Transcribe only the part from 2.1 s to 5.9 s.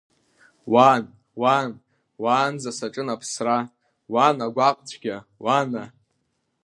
уаанӡа саҿын аԥсра, уан агәаҟцәгьа, уана!